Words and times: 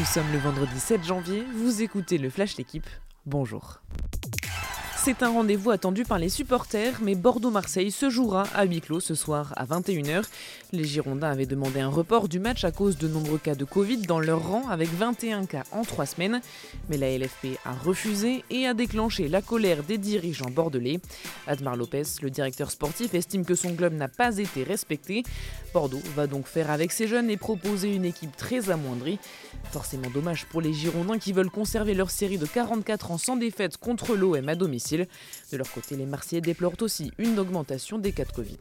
Nous 0.00 0.06
sommes 0.06 0.32
le 0.32 0.38
vendredi 0.38 0.80
7 0.80 1.04
janvier, 1.04 1.44
vous 1.54 1.82
écoutez 1.82 2.16
le 2.16 2.30
Flash 2.30 2.56
L'équipe, 2.56 2.86
bonjour. 3.26 3.82
C'est 5.02 5.22
un 5.22 5.30
rendez-vous 5.30 5.70
attendu 5.70 6.04
par 6.04 6.18
les 6.18 6.28
supporters, 6.28 7.00
mais 7.00 7.14
Bordeaux-Marseille 7.14 7.90
se 7.90 8.10
jouera 8.10 8.42
à 8.54 8.64
huis 8.64 8.82
clos 8.82 9.00
ce 9.00 9.14
soir 9.14 9.54
à 9.56 9.64
21h. 9.64 10.24
Les 10.72 10.84
Girondins 10.84 11.30
avaient 11.30 11.46
demandé 11.46 11.80
un 11.80 11.88
report 11.88 12.28
du 12.28 12.38
match 12.38 12.64
à 12.64 12.70
cause 12.70 12.98
de 12.98 13.08
nombreux 13.08 13.38
cas 13.38 13.54
de 13.54 13.64
Covid 13.64 14.02
dans 14.02 14.20
leur 14.20 14.46
rang, 14.46 14.68
avec 14.68 14.92
21 14.92 15.46
cas 15.46 15.62
en 15.72 15.84
3 15.84 16.04
semaines. 16.04 16.42
Mais 16.90 16.98
la 16.98 17.16
LFP 17.16 17.58
a 17.64 17.72
refusé 17.72 18.44
et 18.50 18.66
a 18.66 18.74
déclenché 18.74 19.28
la 19.28 19.40
colère 19.40 19.84
des 19.84 19.96
dirigeants 19.96 20.50
bordelais. 20.50 21.00
Admar 21.46 21.76
Lopez, 21.76 22.02
le 22.20 22.28
directeur 22.28 22.70
sportif, 22.70 23.14
estime 23.14 23.46
que 23.46 23.54
son 23.54 23.74
club 23.74 23.94
n'a 23.94 24.08
pas 24.08 24.36
été 24.36 24.64
respecté. 24.64 25.22
Bordeaux 25.72 26.02
va 26.14 26.26
donc 26.26 26.46
faire 26.46 26.70
avec 26.70 26.92
ses 26.92 27.08
jeunes 27.08 27.30
et 27.30 27.38
proposer 27.38 27.94
une 27.94 28.04
équipe 28.04 28.36
très 28.36 28.68
amoindrie. 28.68 29.18
Forcément 29.72 30.10
dommage 30.12 30.44
pour 30.44 30.60
les 30.60 30.74
Girondins 30.74 31.18
qui 31.18 31.32
veulent 31.32 31.50
conserver 31.50 31.94
leur 31.94 32.10
série 32.10 32.38
de 32.38 32.46
44 32.46 33.12
ans 33.12 33.18
sans 33.18 33.36
défaite 33.36 33.78
contre 33.78 34.14
l'OM 34.14 34.46
à 34.46 34.54
domicile. 34.54 34.89
De 34.98 35.56
leur 35.56 35.70
côté, 35.70 35.96
les 35.96 36.06
Marseillais 36.06 36.40
déplorent 36.40 36.80
aussi 36.80 37.12
une 37.18 37.38
augmentation 37.38 37.98
des 37.98 38.12
cas 38.12 38.24
de 38.24 38.32
Covid. 38.32 38.58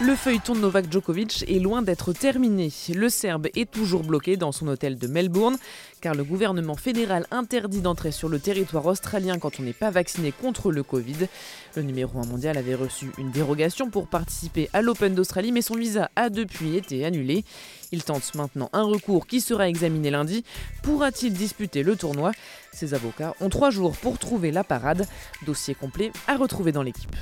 Le 0.00 0.14
feuilleton 0.14 0.54
de 0.54 0.60
Novak 0.60 0.92
Djokovic 0.92 1.44
est 1.48 1.58
loin 1.58 1.82
d'être 1.82 2.12
terminé. 2.12 2.70
Le 2.94 3.08
Serbe 3.08 3.48
est 3.56 3.68
toujours 3.68 4.04
bloqué 4.04 4.36
dans 4.36 4.52
son 4.52 4.68
hôtel 4.68 4.96
de 4.96 5.08
Melbourne, 5.08 5.56
car 6.00 6.14
le 6.14 6.22
gouvernement 6.22 6.76
fédéral 6.76 7.26
interdit 7.32 7.80
d'entrer 7.80 8.12
sur 8.12 8.28
le 8.28 8.38
territoire 8.38 8.86
australien 8.86 9.40
quand 9.40 9.58
on 9.58 9.64
n'est 9.64 9.72
pas 9.72 9.90
vacciné 9.90 10.30
contre 10.30 10.70
le 10.70 10.84
Covid. 10.84 11.26
Le 11.74 11.82
numéro 11.82 12.20
1 12.20 12.26
mondial 12.26 12.56
avait 12.56 12.76
reçu 12.76 13.10
une 13.18 13.32
dérogation 13.32 13.90
pour 13.90 14.06
participer 14.06 14.70
à 14.72 14.82
l'Open 14.82 15.16
d'Australie, 15.16 15.50
mais 15.50 15.62
son 15.62 15.74
visa 15.74 16.12
a 16.14 16.30
depuis 16.30 16.76
été 16.76 17.04
annulé. 17.04 17.44
Il 17.90 18.04
tente 18.04 18.36
maintenant 18.36 18.70
un 18.72 18.84
recours 18.84 19.26
qui 19.26 19.40
sera 19.40 19.68
examiné 19.68 20.12
lundi. 20.12 20.44
Pourra-t-il 20.84 21.32
disputer 21.32 21.82
le 21.82 21.96
tournoi? 21.96 22.30
Ses 22.72 22.94
avocats 22.94 23.34
ont 23.40 23.48
trois 23.48 23.70
jours 23.70 23.96
pour 23.96 24.20
trouver 24.20 24.52
la 24.52 24.62
parade. 24.62 25.08
Dossier 25.44 25.74
complet 25.74 26.12
à 26.28 26.36
retrouver 26.36 26.70
dans 26.70 26.84
l'équipe. 26.84 27.16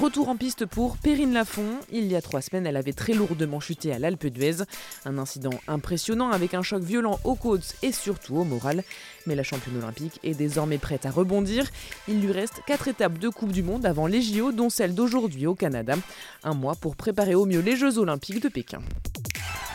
Retour 0.00 0.30
en 0.30 0.36
piste 0.36 0.64
pour 0.64 0.96
Perrine 0.96 1.34
Lafont. 1.34 1.78
Il 1.92 2.06
y 2.06 2.16
a 2.16 2.22
trois 2.22 2.40
semaines, 2.40 2.66
elle 2.66 2.78
avait 2.78 2.94
très 2.94 3.12
lourdement 3.12 3.60
chuté 3.60 3.92
à 3.92 3.98
l'Alpe 3.98 4.26
d'Huez. 4.26 4.64
Un 5.04 5.18
incident 5.18 5.52
impressionnant 5.68 6.30
avec 6.30 6.54
un 6.54 6.62
choc 6.62 6.82
violent 6.82 7.20
aux 7.24 7.34
côtes 7.34 7.74
et 7.82 7.92
surtout 7.92 8.36
au 8.36 8.44
moral. 8.44 8.84
Mais 9.26 9.34
la 9.34 9.42
championne 9.42 9.76
olympique 9.76 10.18
est 10.22 10.34
désormais 10.34 10.78
prête 10.78 11.04
à 11.04 11.10
rebondir. 11.10 11.70
Il 12.08 12.22
lui 12.22 12.32
reste 12.32 12.62
quatre 12.66 12.88
étapes 12.88 13.18
de 13.18 13.28
Coupe 13.28 13.52
du 13.52 13.62
Monde 13.62 13.84
avant 13.84 14.06
les 14.06 14.22
JO, 14.22 14.50
dont 14.50 14.70
celle 14.70 14.94
d'aujourd'hui 14.94 15.46
au 15.46 15.54
Canada. 15.54 15.94
Un 16.42 16.54
mois 16.54 16.74
pour 16.74 16.96
préparer 16.96 17.34
au 17.34 17.44
mieux 17.44 17.60
les 17.60 17.76
Jeux 17.76 17.98
olympiques 17.98 18.42
de 18.42 18.48
Pékin. 18.48 18.80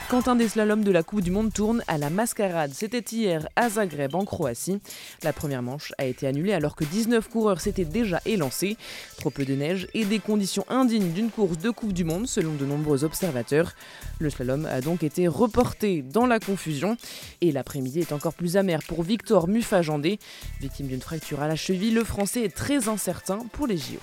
Quand 0.09 0.30
un 0.30 0.38
des 0.38 0.47
slaloms 0.47 0.86
de 0.86 0.91
la 0.91 1.03
Coupe 1.03 1.19
du 1.19 1.31
Monde 1.31 1.52
tourne 1.52 1.83
à 1.88 1.97
la 1.97 2.09
mascarade, 2.09 2.72
c'était 2.73 3.03
hier 3.13 3.45
à 3.58 3.69
Zagreb 3.69 4.16
en 4.16 4.23
Croatie. 4.23 4.80
La 5.22 5.33
première 5.33 5.61
manche 5.61 5.91
a 5.97 6.05
été 6.05 6.25
annulée 6.25 6.53
alors 6.53 6.77
que 6.77 6.86
19 6.86 7.27
coureurs 7.27 7.59
s'étaient 7.59 7.83
déjà 7.83 8.22
élancés. 8.25 8.77
Trop 9.17 9.31
peu 9.31 9.44
de 9.44 9.53
neige 9.53 9.89
et 9.94 10.05
des 10.05 10.19
conditions 10.19 10.64
indignes 10.69 11.11
d'une 11.11 11.30
course 11.30 11.58
de 11.58 11.72
Coupe 11.72 11.91
du 11.91 12.05
Monde 12.05 12.25
selon 12.25 12.53
de 12.53 12.64
nombreux 12.64 13.03
observateurs. 13.03 13.73
Le 14.19 14.30
slalom 14.30 14.66
a 14.66 14.80
donc 14.80 15.03
été 15.03 15.27
reporté 15.27 16.03
dans 16.03 16.25
la 16.25 16.39
confusion 16.39 16.95
et 17.42 17.52
l'après-midi 17.52 17.99
est 17.99 18.14
encore 18.14 18.33
plus 18.33 18.55
amer 18.55 18.80
pour 18.88 19.03
Victor 19.03 19.49
Muffajandé. 19.49 20.19
Victime 20.61 20.88
d'une 20.88 21.02
fracture 21.02 21.42
à 21.42 21.49
la 21.49 21.58
cheville, 21.58 21.94
le 21.94 22.05
français 22.05 22.44
est 22.44 22.55
très 22.55 22.88
incertain 22.88 23.39
pour 23.52 23.67
les 23.67 23.77
JO. 23.77 23.99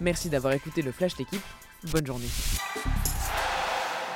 Merci 0.00 0.30
d'avoir 0.30 0.52
écouté 0.52 0.82
le 0.82 0.90
Flash 0.90 1.16
l'équipe. 1.16 1.42
Bonne 1.92 2.06
journée. 2.06 2.26